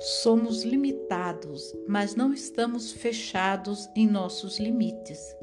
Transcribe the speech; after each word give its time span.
Somos 0.00 0.62
limitados, 0.62 1.74
mas 1.88 2.14
não 2.14 2.32
estamos 2.32 2.92
fechados 2.92 3.90
em 3.96 4.06
nossos 4.06 4.60
limites. 4.60 5.36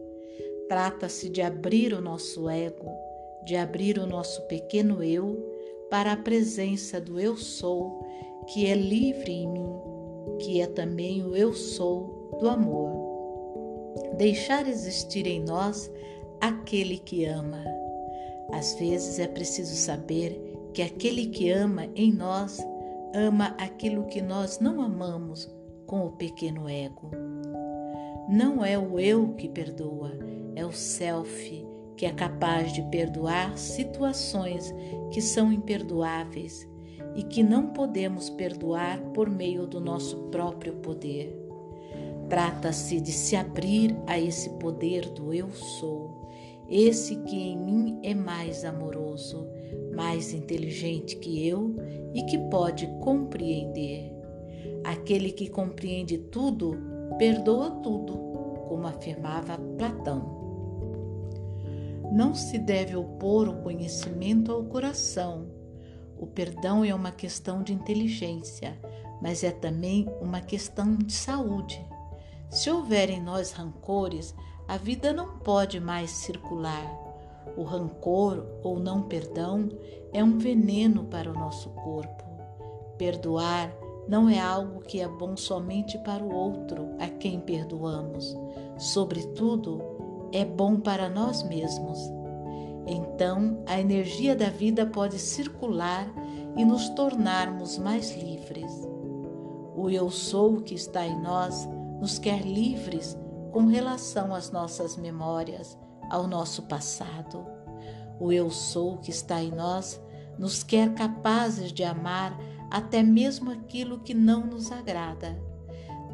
Trata-se 0.70 1.28
de 1.28 1.42
abrir 1.42 1.94
o 1.94 2.00
nosso 2.00 2.50
ego, 2.50 2.90
de 3.44 3.58
abrir 3.58 4.00
o 4.00 4.08
nosso 4.08 4.42
pequeno 4.44 5.04
eu 5.04 5.38
para 5.90 6.14
a 6.14 6.18
presença 6.18 7.02
do 7.02 7.20
Eu 7.20 7.36
Sou, 7.36 8.02
que 8.48 8.66
é 8.66 8.76
livre 8.76 9.32
em 9.32 9.48
mim, 9.48 9.76
que 10.40 10.62
é 10.62 10.68
também 10.68 11.22
o 11.24 11.36
Eu 11.36 11.54
Sou 11.54 12.38
do 12.40 12.48
amor. 12.48 12.90
Deixar 14.18 14.70
existir 14.70 15.28
em 15.28 15.42
nós 15.44 15.92
aquele 16.40 16.98
que 16.98 17.26
ama. 17.26 17.62
Às 18.54 18.74
vezes 18.76 19.20
é 19.20 19.28
preciso 19.28 19.76
saber 19.76 20.40
que 20.74 20.82
aquele 20.82 21.28
que 21.28 21.50
ama 21.50 21.90
em 21.94 22.14
nós 22.14 22.58
ama 23.16 23.56
aquilo 23.58 24.06
que 24.08 24.22
nós 24.22 24.60
não 24.60 24.82
amamos 24.82 25.50
com 25.88 26.06
o 26.06 26.12
pequeno 26.12 26.68
ego. 26.68 27.12
Não 28.28 28.66
é 28.66 28.78
o 28.78 29.00
eu 29.00 29.30
que 29.36 29.48
perdoa, 29.48 30.12
é 30.56 30.66
o 30.66 30.72
self 30.74 31.66
que 31.96 32.06
é 32.06 32.12
capaz 32.12 32.74
de 32.74 32.82
perdoar 32.84 33.58
situações 33.58 34.74
que 35.12 35.22
são 35.22 35.52
imperdoáveis 35.52 36.68
e 37.16 37.24
que 37.24 37.42
não 37.42 37.68
podemos 37.68 38.30
perdoar 38.30 39.00
por 39.14 39.30
meio 39.30 39.66
do 39.66 39.80
nosso 39.80 40.18
próprio 40.24 40.74
poder. 40.78 41.34
Trata-se 42.28 43.00
de 43.00 43.14
se 43.14 43.36
abrir 43.36 43.96
a 44.08 44.20
esse 44.20 44.50
poder 44.52 45.10
do 45.12 45.34
eu 45.34 45.52
sou, 45.52 46.30
esse 46.68 47.16
que 47.18 47.38
em 47.38 47.58
mim 47.58 48.00
é 48.04 48.14
mais 48.14 48.66
amoroso, 48.66 49.48
mais 49.96 50.34
inteligente 50.34 51.16
que 51.16 51.48
eu 51.48 51.76
e 52.14 52.24
que 52.24 52.38
pode 52.50 52.88
compreender. 53.02 54.12
Aquele 54.84 55.32
que 55.32 55.50
compreende 55.50 56.18
tudo, 56.18 56.78
perdoa 57.18 57.72
tudo, 57.82 58.14
como 58.68 58.86
afirmava 58.88 59.58
Platão. 59.78 60.44
Não 62.12 62.36
se 62.36 62.58
deve 62.58 62.96
opor 62.96 63.50
o 63.50 63.62
conhecimento 63.62 64.52
ao 64.52 64.64
coração. 64.66 65.48
O 66.18 66.28
perdão 66.28 66.86
é 66.86 66.94
uma 66.94 67.12
questão 67.12 67.64
de 67.64 67.74
inteligência, 67.74 68.80
mas 69.22 69.44
é 69.44 69.52
também 69.52 70.08
uma 70.22 70.40
questão 70.40 70.96
de 70.96 71.14
saúde. 71.14 71.84
Se 72.50 72.70
houver 72.70 73.10
em 73.10 73.22
nós 73.22 73.52
rancores, 73.52 74.36
a 74.68 74.78
vida 74.78 75.12
não 75.12 75.40
pode 75.40 75.80
mais 75.80 76.12
circular. 76.12 77.05
O 77.58 77.64
rancor 77.64 78.46
ou 78.64 78.80
não 78.80 79.04
perdão 79.04 79.70
é 80.14 80.24
um 80.24 80.38
veneno 80.38 81.06
para 81.06 81.30
o 81.30 81.34
nosso 81.34 81.70
corpo. 81.70 82.24
Perdoar 82.98 83.76
não 84.08 84.30
é 84.30 84.40
algo 84.40 84.82
que 84.82 85.00
é 85.00 85.08
bom 85.08 85.36
somente 85.36 85.98
para 86.00 86.24
o 86.24 86.34
outro 86.34 86.90
a 87.00 87.08
quem 87.08 87.40
perdoamos. 87.40 88.38
Sobretudo, 88.78 89.82
é 90.32 90.46
bom 90.46 90.80
para 90.80 91.10
nós 91.10 91.44
mesmos. 91.44 92.00
Então, 92.88 93.64
a 93.66 93.80
energia 93.80 94.36
da 94.36 94.50
vida 94.50 94.86
pode 94.86 95.18
circular 95.18 96.08
e 96.56 96.64
nos 96.64 96.90
tornarmos 96.90 97.78
mais 97.78 98.16
livres. 98.16 98.72
O 99.76 99.90
Eu 99.90 100.10
Sou 100.10 100.62
que 100.62 100.76
está 100.76 101.06
em 101.06 101.20
nós 101.22 101.68
nos 102.00 102.20
quer 102.20 102.42
livres 102.42 103.18
com 103.52 103.66
relação 103.66 104.36
às 104.36 104.52
nossas 104.52 104.98
memórias, 104.98 105.78
ao 106.10 106.28
nosso 106.28 106.64
passado. 106.64 107.46
O 108.20 108.32
Eu 108.32 108.50
Sou 108.50 108.98
que 108.98 109.12
está 109.12 109.42
em 109.42 109.52
nós 109.52 110.02
nos 110.38 110.64
quer 110.64 110.94
capazes 110.94 111.72
de 111.72 111.84
amar 111.84 112.38
até 112.70 113.02
mesmo 113.02 113.52
aquilo 113.52 114.00
que 114.00 114.14
não 114.14 114.46
nos 114.46 114.72
agrada. 114.72 115.38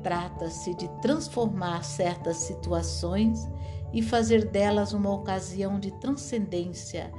Trata-se 0.03 0.73
de 0.75 0.87
transformar 1.01 1.83
certas 1.83 2.37
situações 2.37 3.47
e 3.93 4.01
fazer 4.01 4.45
delas 4.45 4.93
uma 4.93 5.11
ocasião 5.11 5.79
de 5.79 5.91
transcendência, 5.99 7.11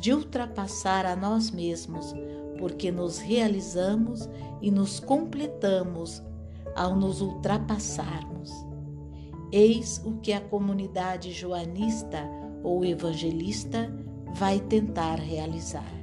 de 0.00 0.12
ultrapassar 0.12 1.06
a 1.06 1.14
nós 1.14 1.50
mesmos, 1.50 2.14
porque 2.58 2.90
nos 2.90 3.18
realizamos 3.18 4.28
e 4.60 4.70
nos 4.70 4.98
completamos 4.98 6.22
ao 6.74 6.96
nos 6.96 7.20
ultrapassarmos. 7.20 8.73
Eis 9.56 10.02
o 10.04 10.14
que 10.14 10.32
a 10.32 10.40
comunidade 10.40 11.30
joanista 11.30 12.28
ou 12.60 12.84
evangelista 12.84 13.88
vai 14.34 14.58
tentar 14.58 15.14
realizar. 15.14 15.94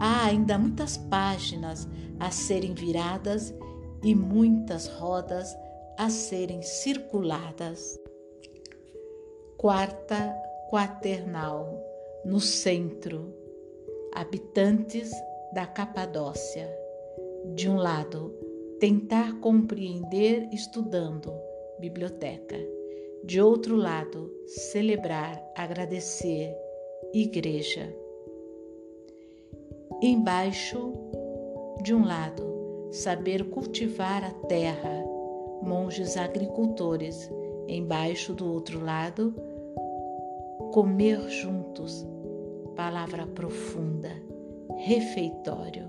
Há 0.00 0.24
ainda 0.24 0.56
muitas 0.56 0.96
páginas 0.96 1.86
a 2.18 2.30
serem 2.30 2.72
viradas 2.72 3.54
e 4.02 4.14
muitas 4.14 4.86
rodas 4.86 5.54
a 5.98 6.08
serem 6.08 6.62
circuladas. 6.62 8.00
Quarta 9.58 10.34
quaternal, 10.70 11.78
no 12.24 12.40
centro, 12.40 13.34
habitantes 14.14 15.12
da 15.52 15.66
Capadócia. 15.66 16.74
De 17.54 17.68
um 17.68 17.76
lado, 17.76 18.34
tentar 18.80 19.38
compreender 19.40 20.48
estudando, 20.54 21.51
biblioteca. 21.82 22.56
De 23.24 23.40
outro 23.40 23.74
lado, 23.74 24.32
celebrar, 24.46 25.42
agradecer, 25.56 26.56
igreja. 27.12 27.92
Embaixo, 30.00 30.92
de 31.82 31.92
um 31.92 32.04
lado, 32.04 32.88
saber 32.92 33.50
cultivar 33.50 34.22
a 34.22 34.30
terra, 34.46 35.04
monges 35.60 36.16
agricultores. 36.16 37.28
Embaixo 37.68 38.32
do 38.34 38.52
outro 38.52 38.84
lado, 38.84 39.34
comer 40.72 41.20
juntos, 41.30 42.06
palavra 42.76 43.26
profunda, 43.26 44.10
refeitório. 44.84 45.88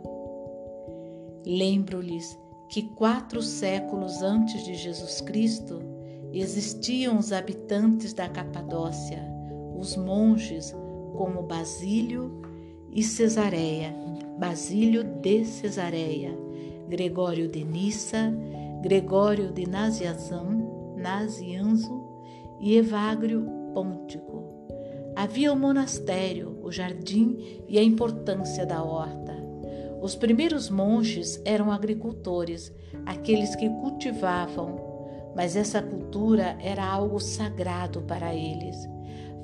Lembro-lhes 1.46 2.38
que 2.74 2.82
quatro 2.82 3.40
séculos 3.40 4.24
antes 4.24 4.66
de 4.66 4.74
Jesus 4.74 5.22
Cristo 5.22 5.80
existiam 6.34 7.20
os 7.20 7.32
habitantes 7.32 8.16
da 8.16 8.28
Capadócia, 8.28 9.24
os 9.78 9.96
monges 9.96 10.76
como 11.16 11.44
Basílio 11.44 12.42
e 12.92 13.04
Cesareia, 13.04 13.96
Basílio 14.40 15.04
de 15.04 15.46
Cesareia, 15.46 16.36
Gregório 16.90 17.48
de 17.48 17.64
Nissa, 17.64 18.34
Gregório 18.82 19.52
de 19.52 19.70
Nazianzão, 19.70 20.96
Nazianzo 20.98 22.04
e 22.60 22.76
Evagrio 22.76 23.46
Pôntico. 23.76 24.46
Havia 25.16 25.54
o 25.54 25.56
monastério, 25.56 26.58
o 26.64 26.72
jardim 26.72 27.38
e 27.68 27.78
a 27.78 27.84
importância 27.84 28.66
da 28.66 28.84
horta. 28.84 29.43
Os 30.04 30.16
primeiros 30.16 30.70
monges 30.70 31.42
eram 31.46 31.72
agricultores, 31.72 32.74
aqueles 33.06 33.56
que 33.56 33.70
cultivavam, 33.70 35.32
mas 35.34 35.56
essa 35.56 35.82
cultura 35.82 36.58
era 36.60 36.86
algo 36.86 37.22
sagrado 37.22 38.02
para 38.02 38.36
eles. 38.36 38.76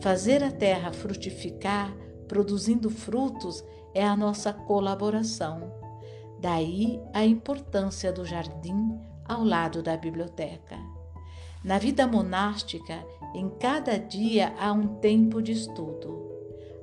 Fazer 0.01 0.43
a 0.43 0.51
terra 0.51 0.91
frutificar, 0.91 1.95
produzindo 2.27 2.89
frutos, 2.89 3.63
é 3.93 4.05
a 4.05 4.17
nossa 4.17 4.51
colaboração. 4.51 5.71
Daí 6.41 7.01
a 7.13 7.25
importância 7.25 8.11
do 8.11 8.25
jardim 8.25 8.99
ao 9.23 9.45
lado 9.45 9.81
da 9.81 9.95
biblioteca. 9.95 10.75
Na 11.63 11.77
vida 11.77 12.05
monástica, 12.05 13.01
em 13.33 13.47
cada 13.47 13.97
dia 13.97 14.53
há 14.59 14.73
um 14.73 14.95
tempo 14.95 15.41
de 15.41 15.53
estudo. 15.53 16.19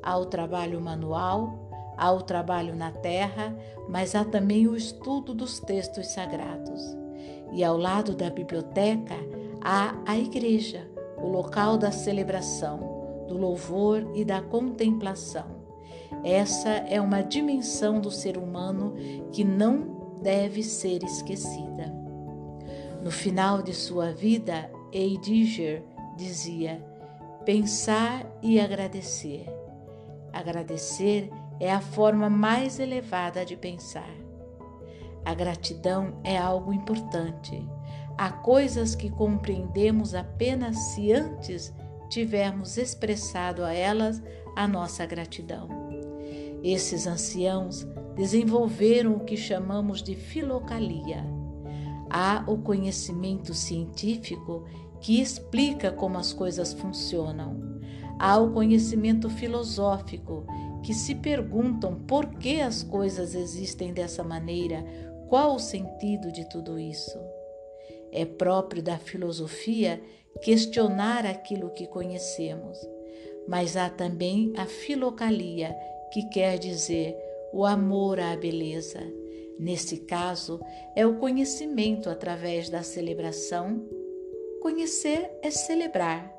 Há 0.03 0.17
o 0.17 0.25
trabalho 0.25 0.81
manual, 0.81 1.66
há 1.97 2.13
o 2.13 2.23
trabalho 2.23 2.75
na 2.77 2.91
terra, 2.91 3.57
mas 3.89 4.15
há 4.15 4.25
também 4.25 4.67
o 4.67 4.77
estudo 4.77 5.35
dos 5.35 5.59
textos 5.61 6.09
sagrados. 6.09 6.97
E 7.53 7.65
ao 7.65 7.77
lado 7.77 8.15
da 8.15 8.29
biblioteca 8.29 9.15
há 9.63 9.95
a 10.05 10.19
igreja, 10.19 10.89
o 11.17 11.29
local 11.29 11.79
da 11.79 11.91
celebração, 11.91 13.25
do 13.29 13.37
louvor 13.37 14.07
e 14.15 14.25
da 14.25 14.41
contemplação. 14.43 15.57
Essa 16.23 16.69
é 16.69 17.01
uma 17.01 17.23
dimensão 17.23 18.01
do 18.01 18.11
ser 18.11 18.37
humano 18.37 18.95
que 19.33 19.45
não 19.45 20.17
deve 20.23 20.63
ser 20.63 21.03
esquecida. 21.03 21.95
No 23.03 23.11
final 23.11 23.63
de 23.63 23.73
sua 23.73 24.13
vida, 24.13 24.71
Heidegger 24.93 25.83
dizia: 26.17 26.85
pensar 27.45 28.27
e 28.43 28.59
agradecer. 28.59 29.47
Agradecer 30.33 31.31
é 31.33 31.46
a 31.71 31.81
forma 31.81 32.29
mais 32.29 32.79
elevada 32.79 33.45
de 33.45 33.57
pensar. 33.57 34.11
A 35.25 35.35
gratidão 35.35 36.21
é 36.23 36.37
algo 36.39 36.73
importante. 36.73 37.67
Há 38.17 38.31
coisas 38.31 38.95
que 38.95 39.11
compreendemos 39.11 40.15
apenas 40.15 40.77
se 40.77 41.13
antes 41.13 41.75
tivermos 42.09 42.77
expressado 42.77 43.65
a 43.65 43.73
elas 43.73 44.23
a 44.55 44.69
nossa 44.69 45.05
gratidão. 45.05 45.69
Esses 46.63 47.07
anciãos 47.07 47.87
desenvolveram 48.15 49.17
o 49.17 49.25
que 49.25 49.37
chamamos 49.37 50.03
de 50.03 50.15
filocalia. 50.15 51.25
Há 52.09 52.45
o 52.47 52.59
conhecimento 52.59 53.53
científico 53.53 54.65
que 55.01 55.21
explica 55.21 55.91
como 55.91 56.19
as 56.19 56.33
coisas 56.33 56.73
funcionam. 56.73 57.81
Há 58.19 58.39
o 58.39 58.53
conhecimento 58.53 59.29
filosófico 59.29 60.47
que 60.87 60.95
se 60.95 61.17
perguntam 61.17 61.97
por 62.07 62.39
que 62.39 62.61
as 62.61 62.85
coisas 62.85 63.35
existem 63.35 63.93
dessa 63.93 64.23
maneira, 64.23 64.85
qual 65.29 65.57
o 65.57 65.59
sentido 65.59 66.31
de 66.31 66.49
tudo 66.49 66.79
isso. 66.79 67.19
É 68.13 68.25
próprio 68.25 68.81
da 68.81 68.97
filosofia 68.97 70.01
questionar 70.41 71.27
aquilo 71.27 71.71
que 71.71 71.89
conhecemos, 71.89 72.79
mas 73.49 73.77
há 73.77 73.91
também 73.91 74.53
a 74.57 74.65
filocalia, 74.65 75.77
que 76.13 76.23
quer 76.29 76.57
dizer 76.57 77.17
o 77.53 77.67
amor 77.67 78.21
à 78.21 78.37
beleza. 78.37 79.01
Nesse 79.59 79.97
caso, 79.97 80.61
é 80.95 81.05
o 81.05 81.17
conhecimento 81.17 82.09
através 82.09 82.71
da 82.71 82.85
celebração. 82.85 83.85
Conhecer 84.63 85.33
é 85.43 85.51
celebrar. 85.51 86.36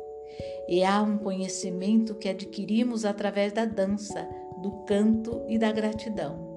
E 0.67 0.83
há 0.83 1.01
um 1.01 1.17
conhecimento 1.17 2.15
que 2.15 2.29
adquirimos 2.29 3.05
através 3.05 3.53
da 3.53 3.65
dança, 3.65 4.27
do 4.61 4.71
canto 4.85 5.41
e 5.47 5.57
da 5.57 5.71
gratidão. 5.71 6.47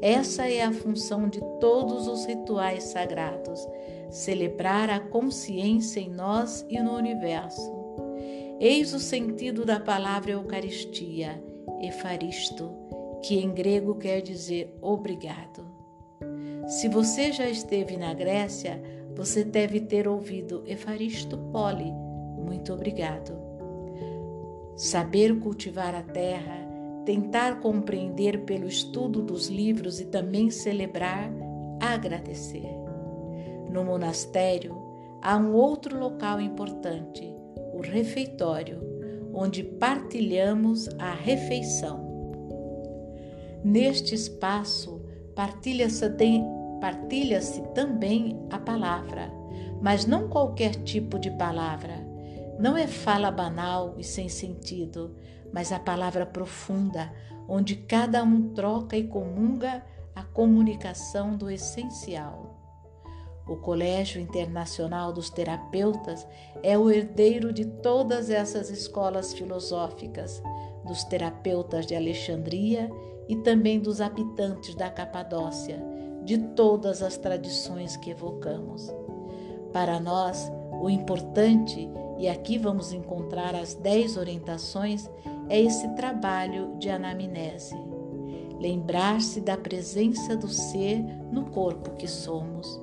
Essa 0.00 0.48
é 0.48 0.62
a 0.62 0.72
função 0.72 1.28
de 1.28 1.40
todos 1.60 2.06
os 2.06 2.24
rituais 2.26 2.84
sagrados: 2.84 3.66
celebrar 4.10 4.90
a 4.90 5.00
consciência 5.00 6.00
em 6.00 6.10
nós 6.10 6.64
e 6.68 6.80
no 6.80 6.94
universo. 6.94 7.74
Eis 8.58 8.94
o 8.94 8.98
sentido 8.98 9.64
da 9.64 9.78
palavra 9.78 10.32
Eucaristia, 10.32 11.42
Efaristo, 11.82 12.70
que 13.22 13.38
em 13.38 13.52
grego 13.52 13.96
quer 13.96 14.20
dizer 14.22 14.76
obrigado. 14.80 15.66
Se 16.66 16.88
você 16.88 17.32
já 17.32 17.48
esteve 17.48 17.96
na 17.96 18.12
Grécia, 18.14 18.82
você 19.14 19.44
deve 19.44 19.80
ter 19.80 20.08
ouvido 20.08 20.62
Efaristo 20.66 21.38
Poli, 21.52 21.92
muito 22.46 22.72
obrigado. 22.72 23.36
Saber 24.76 25.38
cultivar 25.40 25.94
a 25.94 26.02
terra, 26.02 26.66
tentar 27.04 27.60
compreender 27.60 28.44
pelo 28.44 28.66
estudo 28.66 29.22
dos 29.22 29.48
livros 29.48 30.00
e 30.00 30.06
também 30.06 30.50
celebrar, 30.50 31.30
agradecer. 31.80 32.70
No 33.70 33.84
monastério 33.84 34.74
há 35.20 35.36
um 35.36 35.54
outro 35.54 35.98
local 35.98 36.40
importante, 36.40 37.34
o 37.74 37.80
refeitório, 37.80 38.80
onde 39.34 39.62
partilhamos 39.62 40.88
a 40.98 41.12
refeição. 41.12 42.06
Neste 43.64 44.14
espaço 44.14 45.02
partilha-se 45.34 46.04
partilha 46.80 47.40
também 47.74 48.38
a 48.50 48.58
palavra, 48.58 49.30
mas 49.82 50.06
não 50.06 50.28
qualquer 50.28 50.76
tipo 50.76 51.18
de 51.18 51.30
palavra. 51.32 52.05
Não 52.58 52.76
é 52.76 52.86
fala 52.86 53.30
banal 53.30 53.94
e 53.98 54.04
sem 54.04 54.28
sentido, 54.28 55.14
mas 55.52 55.72
a 55.72 55.78
palavra 55.78 56.24
profunda, 56.24 57.12
onde 57.48 57.76
cada 57.76 58.22
um 58.22 58.54
troca 58.54 58.96
e 58.96 59.06
comunga 59.06 59.84
a 60.14 60.22
comunicação 60.22 61.36
do 61.36 61.50
essencial. 61.50 62.56
O 63.46 63.56
Colégio 63.56 64.20
Internacional 64.20 65.12
dos 65.12 65.30
Terapeutas 65.30 66.26
é 66.62 66.76
o 66.76 66.90
herdeiro 66.90 67.52
de 67.52 67.64
todas 67.64 68.28
essas 68.28 68.70
escolas 68.70 69.32
filosóficas, 69.32 70.42
dos 70.84 71.04
terapeutas 71.04 71.86
de 71.86 71.94
Alexandria 71.94 72.90
e 73.28 73.36
também 73.36 73.78
dos 73.78 74.00
habitantes 74.00 74.74
da 74.74 74.90
Capadócia, 74.90 75.80
de 76.24 76.38
todas 76.38 77.02
as 77.02 77.16
tradições 77.16 77.96
que 77.96 78.10
evocamos. 78.10 78.92
Para 79.72 80.00
nós, 80.00 80.50
o 80.80 80.90
importante, 80.90 81.88
e 82.18 82.28
aqui 82.28 82.58
vamos 82.58 82.92
encontrar 82.92 83.54
as 83.54 83.74
dez 83.74 84.16
orientações, 84.16 85.08
é 85.48 85.60
esse 85.60 85.88
trabalho 85.94 86.76
de 86.78 86.88
anamnese. 86.88 87.76
Lembrar-se 88.58 89.40
da 89.40 89.56
presença 89.56 90.36
do 90.36 90.48
ser 90.48 91.02
no 91.30 91.46
corpo 91.50 91.96
que 91.96 92.08
somos. 92.08 92.80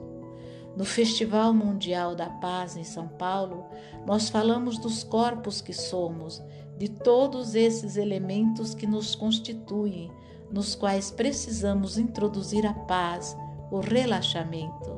No 0.75 0.85
Festival 0.85 1.53
Mundial 1.53 2.15
da 2.15 2.30
Paz 2.30 2.77
em 2.77 2.83
São 2.83 3.07
Paulo, 3.07 3.65
nós 4.06 4.30
falamos 4.30 4.77
dos 4.77 5.03
corpos 5.03 5.62
que 5.62 5.74
somos, 5.74 6.41
de 6.77 6.89
todos 6.89 7.53
esses 7.53 7.95
elementos 7.97 8.74
que 8.74 8.88
nos 8.88 9.13
constituem, 9.13 10.12
nos 10.51 10.75
quais 10.75 11.09
precisamos 11.12 11.97
introduzir 11.97 12.65
a 12.65 12.74
paz, 12.74 13.35
o 13.71 13.80
relaxamento, 13.80 14.91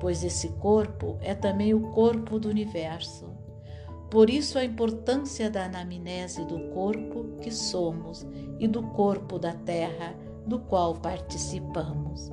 pois 0.00 0.24
esse 0.24 0.48
corpo 0.54 1.18
é 1.20 1.34
também 1.34 1.74
o 1.74 1.90
corpo 1.92 2.38
do 2.38 2.48
universo. 2.48 3.37
Por 4.10 4.30
isso, 4.30 4.58
a 4.58 4.64
importância 4.64 5.50
da 5.50 5.66
anamnese 5.66 6.44
do 6.46 6.70
corpo 6.70 7.36
que 7.42 7.50
somos 7.50 8.26
e 8.58 8.66
do 8.66 8.82
corpo 8.82 9.38
da 9.38 9.52
terra 9.52 10.14
do 10.46 10.58
qual 10.58 10.94
participamos. 10.94 12.30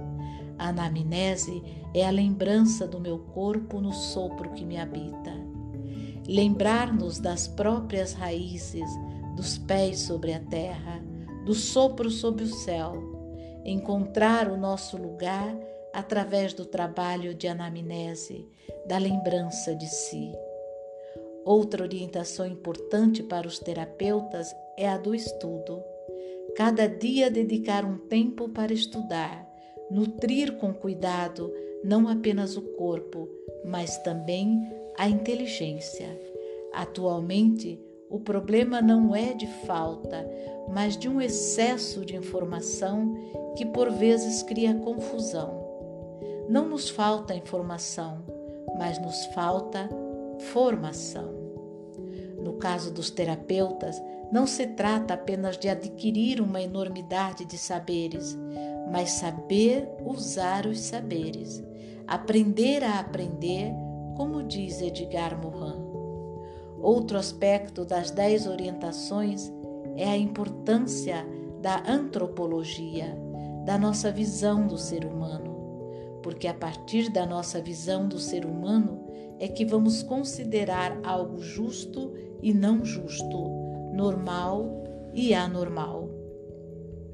A 0.58 0.70
anamnese 0.70 1.62
é 1.94 2.06
a 2.06 2.12
lembrança 2.12 2.88
do 2.88 3.00
meu 3.00 3.20
corpo 3.20 3.82
no 3.82 3.92
sopro 3.92 4.52
que 4.52 4.64
me 4.64 4.78
habita. 4.78 5.34
Lembrar-nos 6.26 7.20
das 7.20 7.48
próprias 7.48 8.14
raízes, 8.14 8.90
dos 9.36 9.58
pés 9.58 10.00
sobre 10.00 10.34
a 10.34 10.40
terra, 10.40 11.04
do 11.46 11.54
sopro 11.54 12.10
sob 12.10 12.42
o 12.42 12.48
céu. 12.48 12.94
Encontrar 13.66 14.50
o 14.50 14.56
nosso 14.56 14.96
lugar 14.96 15.56
através 15.94 16.54
do 16.54 16.66
trabalho 16.66 17.36
de 17.36 17.48
anamnese, 17.48 18.48
da 18.88 18.98
lembrança 18.98 19.76
de 19.76 19.88
si. 19.88 20.32
Outra 21.46 21.84
orientação 21.84 22.48
importante 22.48 23.22
para 23.22 23.48
os 23.48 23.60
terapeutas 23.60 24.52
é 24.76 24.90
a 24.90 24.98
do 24.98 25.14
estudo. 25.14 25.80
Cada 26.56 26.88
dia 26.88 27.30
dedicar 27.30 27.86
um 27.86 28.00
tempo 28.00 28.50
para 28.50 28.74
estudar, 28.74 29.48
nutrir 29.92 30.54
com 30.58 30.74
cuidado 30.74 31.54
não 31.84 32.08
apenas 32.08 32.58
o 32.58 32.64
corpo, 32.64 33.30
mas 33.64 33.96
também 34.00 34.60
a 34.98 35.08
inteligência. 35.08 36.20
Atualmente, 36.74 37.80
o 38.10 38.20
problema 38.20 38.82
não 38.82 39.16
é 39.16 39.34
de 39.34 39.46
falta, 39.68 40.28
mas 40.74 40.98
de 40.98 41.08
um 41.08 41.22
excesso 41.22 42.04
de 42.04 42.16
informação 42.16 43.14
que 43.56 43.68
por 43.68 43.92
vezes 43.92 44.42
cria 44.42 44.74
confusão. 44.74 45.64
Não 46.50 46.68
nos 46.68 46.90
falta 46.90 47.36
informação, 47.36 48.24
mas 48.80 49.00
nos 49.00 49.26
falta 49.28 49.88
formação. 50.40 51.34
No 52.42 52.54
caso 52.54 52.94
dos 52.94 53.10
terapeutas, 53.10 54.02
não 54.32 54.46
se 54.46 54.68
trata 54.68 55.14
apenas 55.14 55.58
de 55.58 55.70
adquirir 55.70 56.42
uma 56.42 56.62
enormidade 56.62 57.46
de 57.46 57.58
saberes, 57.58 58.38
mas 58.92 59.12
saber 59.12 59.88
usar 60.06 60.66
os 60.66 60.80
saberes, 60.80 61.64
aprender 62.08 62.84
a 62.84 63.00
aprender, 63.00 63.72
como 64.16 64.44
diz 64.44 64.82
Edgar 64.82 65.40
Morin. 65.42 65.84
Outro 66.80 67.18
aspecto 67.18 67.84
das 67.86 68.12
dez 68.12 68.46
orientações 68.46 69.52
é 69.96 70.08
a 70.08 70.18
importância 70.18 71.26
da 71.62 71.84
antropologia, 71.88 73.18
da 73.66 73.78
nossa 73.78 74.12
visão 74.12 74.68
do 74.68 74.78
ser 74.78 75.06
humano, 75.06 76.20
porque 76.22 76.48
a 76.48 76.54
partir 76.54 77.10
da 77.10 77.26
nossa 77.26 77.60
visão 77.60 78.08
do 78.08 78.20
ser 78.20 78.46
humano 78.46 79.05
é 79.40 79.48
que 79.48 79.66
vamos 79.66 80.02
considerar 80.04 80.98
algo 81.04 81.40
justo 81.40 82.14
e 82.42 82.54
não 82.54 82.86
justo, 82.86 83.50
normal 83.94 84.84
e 85.14 85.34
anormal. 85.34 86.10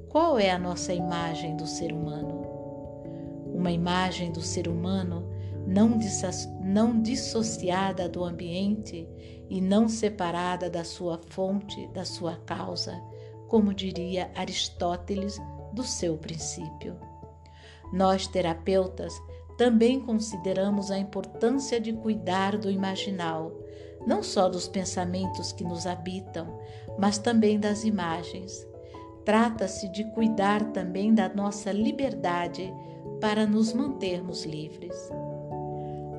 Qual 0.09 0.37
é 0.37 0.51
a 0.51 0.59
nossa 0.59 0.93
imagem 0.93 1.55
do 1.55 1.65
ser 1.65 1.93
humano? 1.93 2.41
Uma 3.53 3.71
imagem 3.71 4.31
do 4.31 4.41
ser 4.41 4.67
humano 4.67 5.29
não, 5.65 5.97
não 6.61 7.01
dissociada 7.01 8.09
do 8.09 8.23
ambiente 8.23 9.07
e 9.49 9.61
não 9.61 9.87
separada 9.87 10.69
da 10.69 10.83
sua 10.83 11.19
fonte, 11.29 11.87
da 11.93 12.03
sua 12.03 12.35
causa, 12.37 13.01
como 13.47 13.73
diria 13.73 14.31
Aristóteles 14.35 15.37
do 15.73 15.83
seu 15.83 16.17
princípio. 16.17 16.97
Nós, 17.93 18.27
terapeutas, 18.27 19.13
também 19.61 19.99
consideramos 19.99 20.89
a 20.89 20.97
importância 20.97 21.79
de 21.79 21.93
cuidar 21.93 22.57
do 22.57 22.67
imaginal, 22.67 23.51
não 24.07 24.23
só 24.23 24.49
dos 24.49 24.67
pensamentos 24.67 25.51
que 25.51 25.63
nos 25.63 25.85
habitam, 25.85 26.59
mas 26.97 27.19
também 27.19 27.59
das 27.59 27.83
imagens. 27.83 28.67
Trata-se 29.23 29.87
de 29.89 30.03
cuidar 30.13 30.71
também 30.71 31.13
da 31.13 31.29
nossa 31.29 31.71
liberdade 31.71 32.73
para 33.19 33.45
nos 33.45 33.71
mantermos 33.71 34.45
livres. 34.45 34.97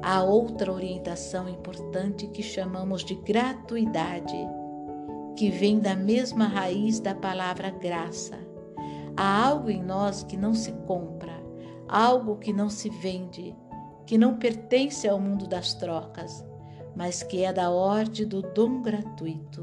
Há 0.00 0.22
outra 0.22 0.72
orientação 0.72 1.48
importante 1.48 2.28
que 2.28 2.44
chamamos 2.44 3.04
de 3.04 3.16
gratuidade, 3.16 4.38
que 5.36 5.50
vem 5.50 5.80
da 5.80 5.96
mesma 5.96 6.46
raiz 6.46 7.00
da 7.00 7.12
palavra 7.12 7.70
graça. 7.70 8.38
Há 9.16 9.48
algo 9.48 9.68
em 9.68 9.82
nós 9.82 10.22
que 10.22 10.36
não 10.36 10.54
se 10.54 10.70
compra, 10.86 11.41
algo 11.92 12.36
que 12.36 12.54
não 12.54 12.70
se 12.70 12.88
vende, 12.88 13.54
que 14.06 14.16
não 14.16 14.38
pertence 14.38 15.06
ao 15.06 15.20
mundo 15.20 15.46
das 15.46 15.74
trocas, 15.74 16.42
mas 16.96 17.22
que 17.22 17.44
é 17.44 17.52
da 17.52 17.70
ordem 17.70 18.26
do 18.26 18.40
dom 18.40 18.80
gratuito. 18.80 19.62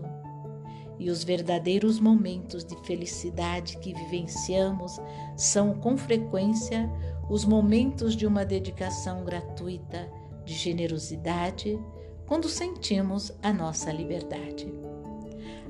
E 1.00 1.09
os 1.09 1.24
verdadeiros 1.24 2.00
momentos 2.00 2.63
de 2.63 2.75
felicidade 2.86 3.77
que 3.77 3.95
vivenciamos 3.95 5.00
são, 5.36 5.74
com 5.74 5.98
frequência, 5.98 6.88
os 7.27 7.45
momentos 7.45 8.15
de 8.15 8.27
uma 8.27 8.45
dedicação 8.45 9.24
gratuita, 9.24 10.07
de 10.45 10.53
generosidade, 10.53 11.79
quando 12.27 12.48
sentimos 12.48 13.31
a 13.41 13.51
nossa 13.51 13.91
liberdade. 13.91 14.71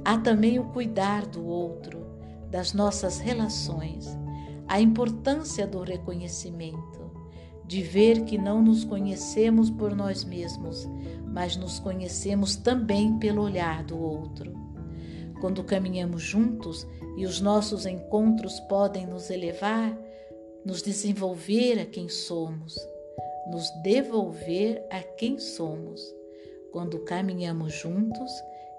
Há 0.04 0.18
também 0.18 0.60
o 0.60 0.66
cuidar 0.66 1.26
do 1.26 1.46
outro, 1.46 2.06
das 2.50 2.74
nossas 2.74 3.20
relações, 3.20 4.18
a 4.70 4.80
importância 4.80 5.66
do 5.66 5.82
reconhecimento, 5.82 7.10
de 7.66 7.82
ver 7.82 8.24
que 8.24 8.38
não 8.38 8.62
nos 8.62 8.86
conhecemos 8.86 9.72
por 9.72 9.96
nós 9.96 10.24
mesmos, 10.24 10.88
mas 11.26 11.58
nos 11.58 11.80
conhecemos 11.80 12.56
também 12.56 13.18
pelo 13.18 13.42
olhar 13.42 13.84
do 13.84 14.00
outro. 14.00 14.54
Quando 15.42 15.64
caminhamos 15.64 16.22
juntos 16.22 16.86
e 17.18 17.26
os 17.26 17.42
nossos 17.42 17.88
encontros 17.88 18.60
podem 18.62 19.08
nos 19.08 19.32
elevar, 19.32 19.98
nos 20.64 20.84
desenvolver 20.84 21.80
a 21.80 21.86
quem 21.86 22.08
somos, 22.08 22.78
nos 23.50 23.72
devolver 23.82 24.86
a 24.92 25.02
quem 25.02 25.40
somos. 25.40 26.00
Quando 26.72 27.00
caminhamos 27.00 27.74
juntos 27.74 28.32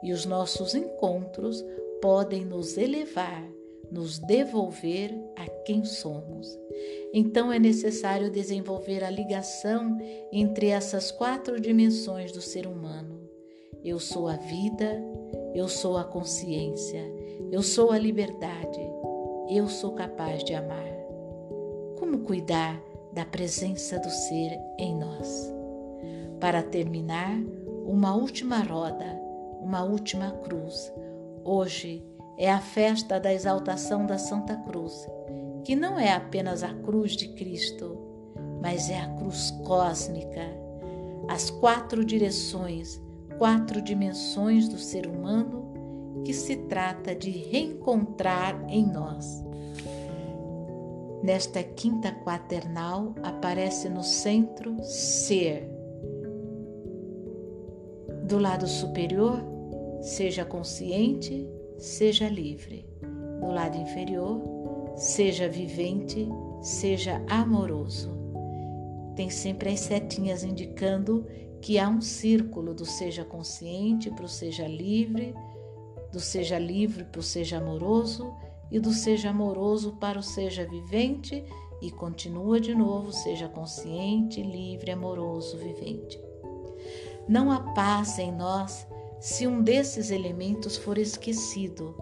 e 0.04 0.12
os 0.12 0.24
nossos 0.24 0.72
encontros 0.72 1.64
podem 2.00 2.44
nos 2.44 2.78
elevar, 2.78 3.59
nos 3.90 4.18
devolver 4.18 5.12
a 5.36 5.46
quem 5.64 5.84
somos. 5.84 6.48
Então 7.12 7.52
é 7.52 7.58
necessário 7.58 8.30
desenvolver 8.30 9.02
a 9.02 9.10
ligação 9.10 9.98
entre 10.32 10.68
essas 10.68 11.10
quatro 11.10 11.60
dimensões 11.60 12.32
do 12.32 12.40
ser 12.40 12.66
humano. 12.66 13.20
Eu 13.82 13.98
sou 13.98 14.28
a 14.28 14.36
vida, 14.36 15.02
eu 15.54 15.68
sou 15.68 15.96
a 15.96 16.04
consciência, 16.04 17.02
eu 17.50 17.62
sou 17.62 17.90
a 17.90 17.98
liberdade, 17.98 18.80
eu 19.48 19.68
sou 19.68 19.92
capaz 19.92 20.44
de 20.44 20.54
amar. 20.54 20.90
Como 21.98 22.20
cuidar 22.20 22.80
da 23.12 23.24
presença 23.24 23.98
do 23.98 24.10
ser 24.10 24.58
em 24.78 24.96
nós? 24.96 25.52
Para 26.38 26.62
terminar, 26.62 27.36
uma 27.84 28.14
última 28.14 28.58
roda, 28.60 29.20
uma 29.60 29.82
última 29.82 30.30
cruz. 30.30 30.92
Hoje 31.44 32.04
é 32.40 32.50
a 32.50 32.58
festa 32.58 33.20
da 33.20 33.34
exaltação 33.34 34.06
da 34.06 34.16
Santa 34.16 34.56
Cruz, 34.56 35.06
que 35.62 35.76
não 35.76 35.98
é 35.98 36.10
apenas 36.14 36.62
a 36.62 36.72
cruz 36.72 37.12
de 37.12 37.28
Cristo, 37.34 37.98
mas 38.62 38.88
é 38.88 38.98
a 38.98 39.08
cruz 39.16 39.50
cósmica, 39.66 40.40
as 41.28 41.50
quatro 41.50 42.02
direções, 42.02 42.98
quatro 43.36 43.82
dimensões 43.82 44.70
do 44.70 44.78
ser 44.78 45.06
humano 45.06 46.22
que 46.24 46.32
se 46.32 46.56
trata 46.56 47.14
de 47.14 47.28
reencontrar 47.28 48.64
em 48.70 48.90
nós. 48.90 49.44
Nesta 51.22 51.62
quinta 51.62 52.10
quaternal 52.10 53.14
aparece 53.22 53.90
no 53.90 54.02
centro 54.02 54.82
ser. 54.82 55.68
Do 58.24 58.38
lado 58.38 58.66
superior, 58.66 59.42
seja 60.00 60.42
consciente, 60.42 61.59
seja 61.80 62.28
livre. 62.28 62.86
Do 63.40 63.48
lado 63.48 63.76
inferior, 63.76 64.40
seja 64.96 65.48
vivente, 65.48 66.28
seja 66.60 67.24
amoroso. 67.28 68.10
Tem 69.16 69.30
sempre 69.30 69.70
as 69.70 69.80
setinhas 69.80 70.44
indicando 70.44 71.26
que 71.60 71.78
há 71.78 71.88
um 71.88 72.00
círculo 72.00 72.74
do 72.74 72.84
seja 72.84 73.24
consciente 73.24 74.10
para 74.10 74.24
o 74.24 74.28
seja 74.28 74.68
livre, 74.68 75.34
do 76.12 76.20
seja 76.20 76.58
livre 76.58 77.04
para 77.04 77.20
o 77.20 77.22
seja 77.22 77.58
amoroso 77.58 78.32
e 78.70 78.78
do 78.78 78.92
seja 78.92 79.30
amoroso 79.30 79.92
para 79.92 80.18
o 80.18 80.22
seja 80.22 80.66
vivente 80.66 81.44
e 81.80 81.90
continua 81.90 82.60
de 82.60 82.74
novo, 82.74 83.10
seja 83.10 83.48
consciente, 83.48 84.42
livre, 84.42 84.90
amoroso, 84.90 85.56
vivente. 85.56 86.20
Não 87.26 87.50
há 87.50 87.60
paz 87.74 88.18
em 88.18 88.32
nós 88.32 88.86
se 89.20 89.46
um 89.46 89.62
desses 89.62 90.10
elementos 90.10 90.78
for 90.78 90.96
esquecido. 90.96 91.94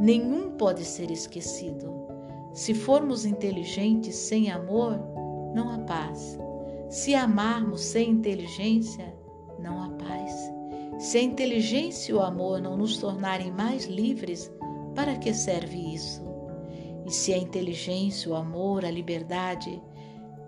Nenhum 0.00 0.50
pode 0.50 0.84
ser 0.84 1.08
esquecido. 1.08 2.08
Se 2.52 2.74
formos 2.74 3.24
inteligentes 3.24 4.16
sem 4.16 4.50
amor, 4.50 4.98
não 5.54 5.70
há 5.70 5.78
paz. 5.78 6.36
Se 6.90 7.14
amarmos 7.14 7.80
sem 7.82 8.10
inteligência, 8.10 9.14
não 9.60 9.80
há 9.80 9.90
paz. 9.90 10.52
Se 10.98 11.18
a 11.18 11.22
inteligência 11.22 12.10
e 12.10 12.14
o 12.14 12.20
amor 12.20 12.60
não 12.60 12.76
nos 12.76 12.98
tornarem 12.98 13.52
mais 13.52 13.84
livres, 13.84 14.52
para 14.96 15.16
que 15.16 15.32
serve 15.32 15.94
isso? 15.94 16.22
E 17.06 17.10
se 17.12 17.32
a 17.32 17.38
inteligência, 17.38 18.30
o 18.30 18.34
amor, 18.34 18.84
a 18.84 18.90
liberdade 18.90 19.80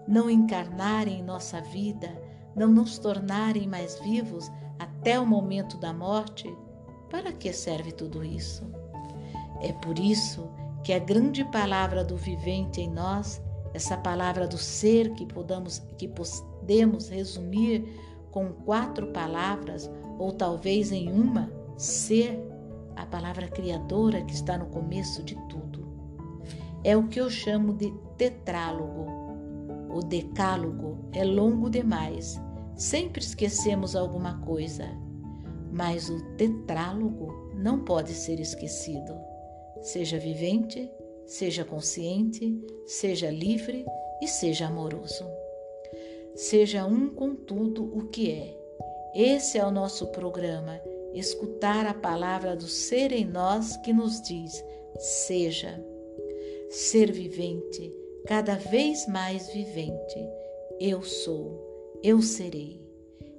não 0.09 0.29
encarnarem 0.29 1.21
em 1.21 1.23
nossa 1.23 1.61
vida, 1.61 2.11
não 2.55 2.69
nos 2.69 2.99
tornarem 2.99 3.69
mais 3.69 3.99
vivos 4.01 4.51
até 5.05 5.21
o 5.21 5.27
momento 5.27 5.77
da 5.77 5.93
morte, 5.93 6.51
para 7.11 7.31
que 7.31 7.53
serve 7.53 7.93
tudo 7.93 8.25
isso? 8.25 8.65
É 9.61 9.71
por 9.71 9.99
isso 9.99 10.49
que 10.83 10.95
a 10.95 10.99
grande 10.99 11.45
palavra 11.45 12.03
do 12.03 12.17
vivente 12.17 12.81
em 12.81 12.89
nós, 12.89 13.39
essa 13.75 13.99
palavra 13.99 14.49
do 14.49 14.57
ser 14.57 15.13
que 15.13 15.27
podamos 15.27 15.79
que 15.99 16.09
podemos 16.09 17.11
resumir 17.11 17.85
com 18.31 18.51
quatro 18.65 19.09
palavras 19.09 19.91
ou 20.19 20.33
talvez 20.33 20.91
em 20.91 21.13
uma, 21.13 21.53
ser, 21.77 22.43
a 22.97 23.05
palavra 23.05 23.47
criadora 23.47 24.23
que 24.23 24.33
está 24.33 24.57
no 24.57 24.67
começo 24.67 25.23
de 25.23 25.35
tudo. 25.51 25.87
É 26.83 26.97
o 26.97 27.09
que 27.09 27.21
eu 27.21 27.29
chamo 27.29 27.75
de 27.75 27.93
tetrálogo. 28.17 29.05
O 29.91 30.01
decálogo 30.01 30.97
é 31.13 31.23
longo 31.23 31.69
demais, 31.69 32.41
sempre 32.77 33.23
esquecemos 33.23 33.95
alguma 33.95 34.41
coisa, 34.41 34.87
mas 35.73 36.09
o 36.09 36.21
tetrálogo 36.37 37.53
não 37.55 37.85
pode 37.85 38.13
ser 38.13 38.41
esquecido. 38.41 39.15
Seja 39.81 40.19
vivente, 40.19 40.91
seja 41.27 41.65
consciente, 41.65 42.59
seja 42.87 43.31
livre 43.31 43.85
e 44.21 44.27
seja 44.27 44.67
amoroso. 44.67 45.25
Seja 46.35 46.85
um 46.85 47.11
com 47.15 47.35
tudo 47.35 47.85
o 47.97 48.09
que 48.09 48.31
é. 48.31 48.57
Esse 49.15 49.59
é 49.59 49.65
o 49.65 49.71
nosso 49.71 50.09
programa 50.09 50.81
escutar 51.15 51.87
a 51.87 51.95
palavra 51.95 52.57
do 52.57 52.67
ser 52.67 53.13
em 53.13 53.25
nós 53.25 53.77
que 53.79 53.93
nos 53.93 54.21
diz: 54.21 54.65
seja. 54.99 55.83
Ser 56.71 57.13
vivente, 57.13 57.95
cada 58.27 58.57
vez 58.57 59.07
mais 59.07 59.49
vivente. 59.53 60.29
Eu 60.81 61.03
sou, 61.03 61.74
eu 62.05 62.23
serei. 62.23 62.81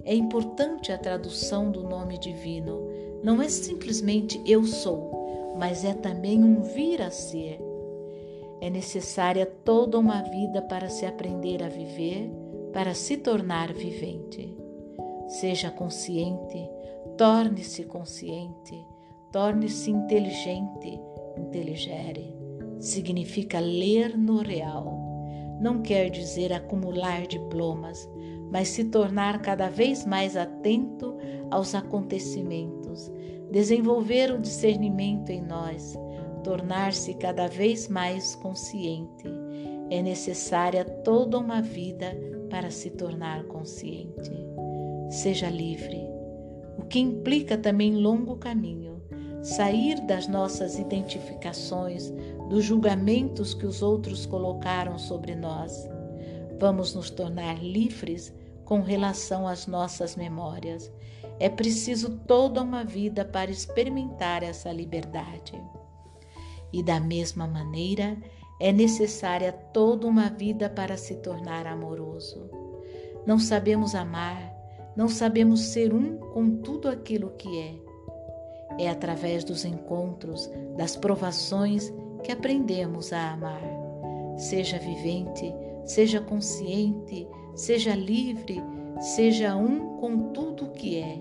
É 0.03 0.13
importante 0.13 0.91
a 0.91 0.98
tradução 0.98 1.72
do 1.72 1.84
nome 1.84 2.17
divino. 2.17 2.89
Não 3.24 3.41
é 3.41 3.48
simplesmente 3.48 4.41
eu 4.45 4.65
sou, 4.65 5.55
mas 5.57 5.86
é 5.86 5.93
também 5.93 6.43
um 6.43 6.62
vir 6.62 7.01
a 7.01 7.12
ser. 7.12 7.62
É 8.60 8.69
necessária 8.69 9.45
toda 9.45 9.98
uma 9.98 10.22
vida 10.24 10.62
para 10.62 10.89
se 10.89 11.05
aprender 11.05 11.63
a 11.63 11.69
viver, 11.69 12.29
para 12.74 12.93
se 12.93 13.15
tornar 13.15 13.72
vivente. 13.72 14.53
Seja 15.27 15.72
consciente, 15.72 16.69
Torne-se 17.17 17.86
consciente, 17.86 18.86
torne-se 19.31 19.89
inteligente. 19.89 21.00
Inteligere 21.38 22.36
significa 22.77 23.57
ler 23.57 24.17
no 24.17 24.41
real. 24.41 25.00
Não 25.62 25.81
quer 25.81 26.10
dizer 26.10 26.51
acumular 26.51 27.25
diplomas, 27.25 28.10
mas 28.52 28.70
se 28.70 28.86
tornar 28.86 29.42
cada 29.42 29.70
vez 29.70 30.06
mais 30.06 30.36
atento 30.36 31.18
aos 31.52 31.75
acontecimentos, 31.75 33.12
desenvolver 33.52 34.32
o 34.32 34.40
discernimento 34.40 35.30
em 35.30 35.42
nós, 35.42 35.98
tornar-se 36.44 37.14
cada 37.16 37.48
vez 37.48 37.88
mais 37.88 38.36
consciente. 38.36 39.25
É 39.90 40.02
necessária 40.02 40.84
toda 40.84 41.38
uma 41.38 41.62
vida 41.62 42.18
para 42.50 42.72
se 42.72 42.90
tornar 42.92 43.44
consciente. 43.46 44.32
Seja 45.10 45.50
livre 45.50 46.16
o 46.78 46.84
que 46.84 47.00
implica 47.00 47.58
também 47.58 47.96
longo 47.96 48.36
caminho, 48.36 49.02
sair 49.42 50.00
das 50.02 50.28
nossas 50.28 50.78
identificações, 50.78 52.14
dos 52.50 52.64
julgamentos 52.64 53.54
que 53.54 53.66
os 53.66 53.82
outros 53.82 54.25
colocaram 54.25 54.98
sobre 54.98 55.36
nós. 55.36 55.88
Vamos 56.59 56.95
nos 56.95 57.09
tornar 57.09 57.63
livres 57.63 58.33
com 58.63 58.81
relação 58.81 59.47
às 59.47 59.67
nossas 59.67 60.15
memórias. 60.15 60.91
É 61.39 61.50
preciso 61.50 62.17
toda 62.27 62.62
uma 62.62 62.83
vida 62.83 63.25
para 63.25 63.51
experimentar 63.51 64.41
essa 64.43 64.71
liberdade. 64.71 65.62
E 66.74 66.81
da 66.81 67.00
mesma 67.00 67.45
maneira, 67.47 68.17
é 68.59 68.71
necessária 68.71 69.51
toda 69.51 70.07
uma 70.07 70.29
vida 70.29 70.69
para 70.69 70.97
se 70.97 71.15
tornar 71.15 71.67
amoroso. 71.67 72.50
Não 73.25 73.38
sabemos 73.38 73.95
amar, 73.95 74.53
não 74.95 75.09
sabemos 75.09 75.59
ser 75.62 75.93
um 75.93 76.17
com 76.17 76.57
tudo 76.57 76.88
aquilo 76.88 77.31
que 77.31 77.59
é. 77.59 77.75
É 78.77 78.89
através 78.89 79.43
dos 79.43 79.65
encontros, 79.65 80.50
das 80.77 80.95
provações, 80.95 81.93
que 82.24 82.31
aprendemos 82.31 83.12
a 83.12 83.31
amar. 83.31 83.62
Seja 84.38 84.79
vivente, 84.79 85.53
seja 85.86 86.20
consciente, 86.20 87.27
seja 87.56 87.96
livre, 87.96 88.62
seja 89.00 89.56
um 89.56 89.98
com 89.98 90.34
tudo 90.34 90.72
que 90.72 90.98
é. 90.98 91.20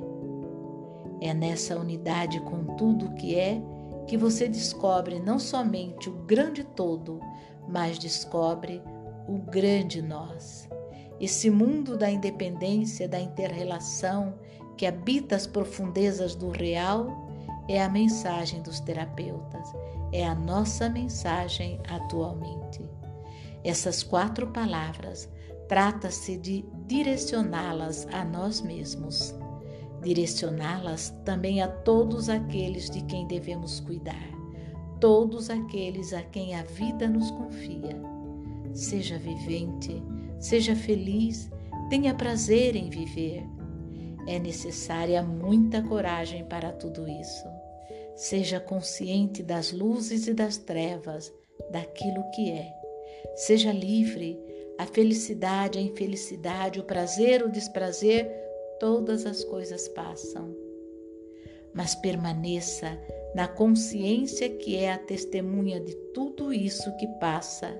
É 1.20 1.32
nessa 1.32 1.78
unidade 1.78 2.40
com 2.40 2.76
tudo 2.76 3.14
que 3.14 3.36
é 3.36 3.62
que 4.06 4.16
você 4.16 4.48
descobre 4.48 5.18
não 5.18 5.38
somente 5.38 6.10
o 6.10 6.12
grande 6.24 6.64
todo, 6.64 7.20
mas 7.68 7.98
descobre 7.98 8.82
o 9.28 9.38
grande 9.38 10.02
nós. 10.02 10.68
Esse 11.20 11.48
mundo 11.48 11.96
da 11.96 12.10
independência, 12.10 13.08
da 13.08 13.20
interrelação 13.20 14.34
que 14.76 14.86
habita 14.86 15.36
as 15.36 15.46
profundezas 15.46 16.34
do 16.34 16.50
real 16.50 17.06
é 17.68 17.82
a 17.82 17.88
mensagem 17.88 18.60
dos 18.60 18.80
terapeutas, 18.80 19.72
é 20.12 20.26
a 20.26 20.34
nossa 20.34 20.88
mensagem 20.88 21.80
atualmente. 21.88 22.82
Essas 23.64 24.02
quatro 24.02 24.48
palavras 24.48 25.26
trata-se 25.66 26.36
de 26.36 26.64
direcioná-las 26.86 28.06
a 28.12 28.22
nós 28.22 28.60
mesmos, 28.60 29.34
direcioná-las 30.02 31.08
também 31.24 31.62
a 31.62 31.68
todos 31.68 32.28
aqueles 32.28 32.90
de 32.90 33.02
quem 33.04 33.26
devemos 33.26 33.80
cuidar, 33.80 34.28
todos 35.00 35.48
aqueles 35.48 36.12
a 36.12 36.22
quem 36.22 36.54
a 36.54 36.62
vida 36.62 37.08
nos 37.08 37.30
confia. 37.30 37.98
Seja 38.74 39.16
vivente, 39.16 40.02
seja 40.38 40.76
feliz, 40.76 41.50
tenha 41.88 42.14
prazer 42.14 42.76
em 42.76 42.90
viver. 42.90 43.42
É 44.26 44.38
necessária 44.38 45.22
muita 45.22 45.82
coragem 45.82 46.44
para 46.44 46.70
tudo 46.72 47.08
isso. 47.08 47.46
Seja 48.14 48.60
consciente 48.60 49.42
das 49.42 49.72
luzes 49.72 50.26
e 50.26 50.34
das 50.34 50.56
trevas, 50.56 51.32
daquilo 51.70 52.22
que 52.30 52.50
é. 52.50 52.83
Seja 53.34 53.72
livre, 53.72 54.38
a 54.78 54.86
felicidade, 54.86 55.78
a 55.78 55.82
infelicidade, 55.82 56.80
o 56.80 56.84
prazer, 56.84 57.42
o 57.42 57.50
desprazer, 57.50 58.28
todas 58.78 59.26
as 59.26 59.44
coisas 59.44 59.88
passam. 59.88 60.54
Mas 61.72 61.94
permaneça 61.94 62.98
na 63.34 63.48
consciência 63.48 64.48
que 64.48 64.76
é 64.76 64.92
a 64.92 64.98
testemunha 64.98 65.80
de 65.80 65.94
tudo 66.12 66.52
isso 66.52 66.94
que 66.96 67.06
passa 67.18 67.76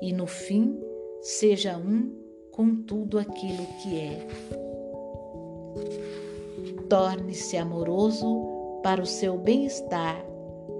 e 0.00 0.12
no 0.12 0.26
fim 0.26 0.80
seja 1.20 1.76
um 1.76 2.12
com 2.50 2.82
tudo 2.82 3.18
aquilo 3.18 3.66
que 3.82 3.98
é. 3.98 4.26
Torne-se 6.88 7.56
amoroso 7.56 8.80
para 8.82 9.00
o 9.00 9.06
seu 9.06 9.38
bem-estar, 9.38 10.24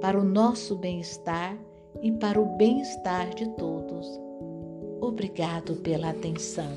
para 0.00 0.19
o 0.19 0.25
nosso 0.25 0.76
bem-estar 0.76 1.57
e 2.02 2.12
para 2.12 2.40
o 2.40 2.57
bem-estar 2.57 3.35
de 3.35 3.49
todos. 3.57 4.07
Obrigado 5.00 5.76
pela 5.76 6.11
atenção. 6.11 6.75